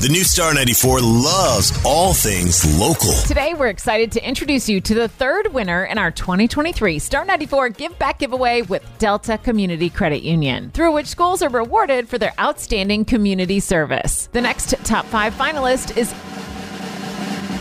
[0.00, 3.14] The new Star 94 loves all things local.
[3.26, 7.70] Today, we're excited to introduce you to the third winner in our 2023 Star 94
[7.70, 12.32] Give Back Giveaway with Delta Community Credit Union, through which schools are rewarded for their
[12.38, 14.28] outstanding community service.
[14.30, 16.14] The next top five finalist is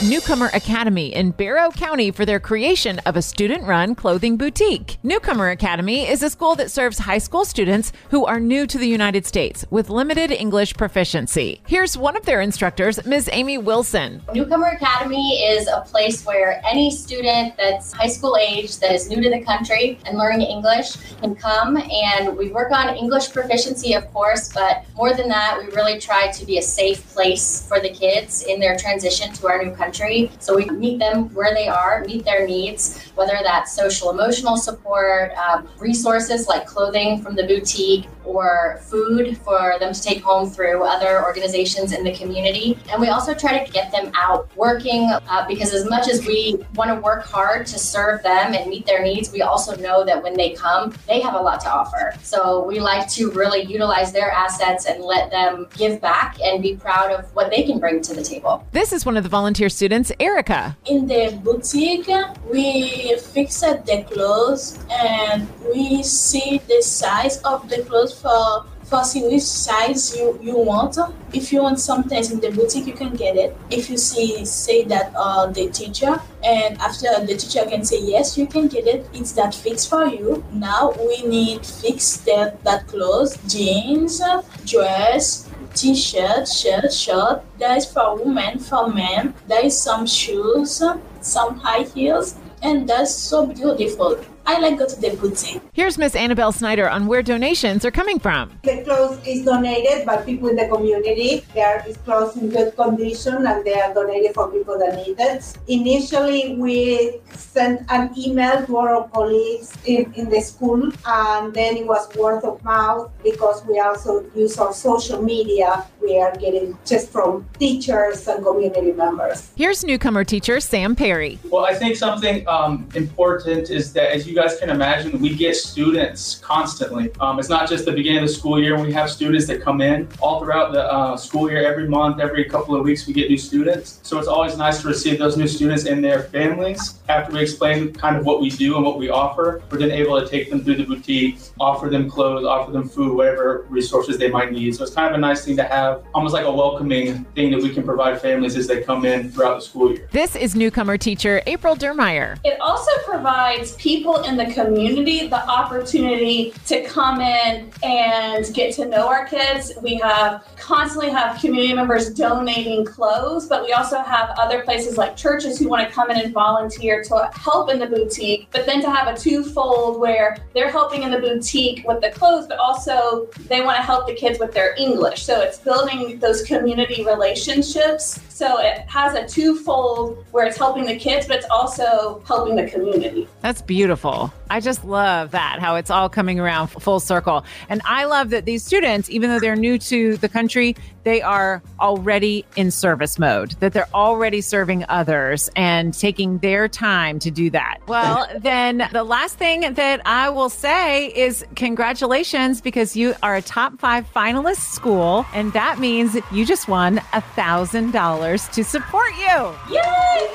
[0.00, 4.96] Newcomer Academy in Barrow County for their creation of a student run clothing boutique.
[5.02, 8.86] Newcomer Academy is a school that serves high school students who are new to the
[8.86, 11.60] United States with limited English proficiency.
[11.66, 13.28] Here's one of their instructors, Ms.
[13.32, 14.22] Amy Wilson.
[14.32, 19.20] Newcomer Academy is a place where any student that's high school age that is new
[19.20, 24.08] to the country and learning English can come and we work on English proficiency, of
[24.12, 27.90] course, but more than that, we really try to be a safe place for the
[27.90, 30.30] kids in their transition to our new country country.
[30.38, 35.32] So we meet them where they are, meet their needs, whether that's social emotional support,
[35.32, 40.82] um, resources like clothing from the boutique, or food for them to take home through
[40.84, 42.78] other organizations in the community.
[42.92, 46.62] And we also try to get them out working uh, because, as much as we
[46.74, 50.22] want to work hard to serve them and meet their needs, we also know that
[50.22, 52.12] when they come, they have a lot to offer.
[52.22, 56.76] So we like to really utilize their assets and let them give back and be
[56.76, 58.66] proud of what they can bring to the table.
[58.72, 60.76] This is one of the volunteer students, Erica.
[60.86, 62.08] In the boutique,
[62.50, 69.42] we fix the clothes and we see the size of the clothes for see which
[69.42, 70.96] size you, you want.
[71.32, 73.56] If you want something in the boutique, you can get it.
[73.70, 78.38] If you see say that uh, the teacher and after the teacher can say yes,
[78.38, 79.06] you can get it.
[79.12, 80.44] It's that fix for you.
[80.52, 84.22] Now we need fix that that clothes, jeans,
[84.64, 87.42] dress, t-shirt, shirt, shirt.
[87.58, 89.34] That is for women, for men.
[89.46, 90.82] There is some shoes,
[91.20, 94.18] some high heels, and that's so beautiful.
[94.48, 95.60] I like go to the boutique.
[95.74, 98.50] Here's Miss Annabelle Snyder on where donations are coming from.
[98.64, 101.44] The clothes is donated by people in the community.
[101.52, 105.44] They are clothes in good condition and they are donated for people that need it.
[105.68, 111.86] Initially, we sent an email to our colleagues in, in the school and then it
[111.86, 115.84] was word of mouth because we also use our social media.
[116.00, 119.52] We are getting just from teachers and community members.
[119.56, 121.38] Here's newcomer teacher Sam Perry.
[121.50, 125.56] Well, I think something um, important is that as you guys can imagine, we get
[125.56, 127.10] students constantly.
[127.18, 128.78] Um, it's not just the beginning of the school year.
[128.80, 131.66] We have students that come in all throughout the uh, school year.
[131.66, 133.98] Every month, every couple of weeks, we get new students.
[134.04, 137.00] So it's always nice to receive those new students and their families.
[137.08, 140.20] After we explain kind of what we do and what we offer, we're then able
[140.20, 144.30] to take them through the boutique, offer them clothes, offer them food, whatever resources they
[144.30, 144.76] might need.
[144.76, 147.60] So it's kind of a nice thing to have, almost like a welcoming thing that
[147.60, 150.08] we can provide families as they come in throughout the school year.
[150.12, 152.38] This is newcomer teacher April Dermeyer.
[152.44, 158.86] It also provides people in the community the opportunity to come in and get to
[158.86, 159.72] know our kids.
[159.82, 165.16] We have constantly have community members donating clothes, but we also have other places like
[165.16, 168.48] churches who want to come in and volunteer to help in the boutique.
[168.52, 172.46] But then to have a twofold where they're helping in the boutique with the clothes,
[172.46, 175.24] but also they want to help the kids with their English.
[175.24, 178.20] So it's building those community relationships.
[178.28, 182.68] So it has a twofold where it's helping the kids, but it's also helping the
[182.68, 183.28] community.
[183.40, 184.17] That's beautiful.
[184.50, 187.44] I just love that, how it's all coming around full circle.
[187.68, 190.76] And I love that these students, even though they're new to the country,
[191.08, 197.18] they are already in service mode, that they're already serving others and taking their time
[197.20, 197.78] to do that.
[197.86, 203.42] Well, then the last thing that I will say is congratulations because you are a
[203.42, 205.24] top five finalist school.
[205.32, 209.54] And that means you just won a thousand dollars to support you.
[209.70, 210.28] Yay!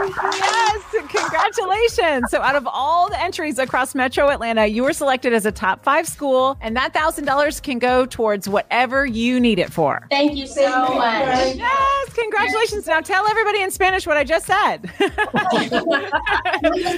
[0.00, 2.30] Yes, congratulations.
[2.30, 5.82] So out of all the entries across Metro Atlanta, you were selected as a top
[5.82, 10.06] five school, and that $1,000 can go towards whatever you need it for.
[10.10, 11.24] Thank you so Thank much.
[11.24, 11.56] Frank.
[11.56, 12.86] Yes, congratulations.
[12.86, 14.90] Now tell everybody in Spanish what I just said.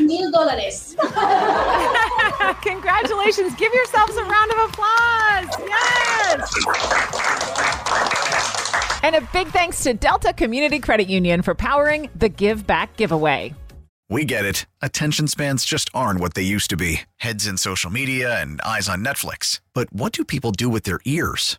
[0.07, 0.97] Mil dólares.
[2.63, 3.55] congratulations.
[3.57, 5.49] Give yourselves a round of applause.
[5.67, 6.51] Yes.
[9.03, 13.55] And a big thanks to Delta Community Credit Union for powering the Give Back giveaway.
[14.11, 14.67] We get it.
[14.83, 18.89] Attention spans just aren't what they used to be heads in social media and eyes
[18.89, 19.61] on Netflix.
[19.73, 21.59] But what do people do with their ears?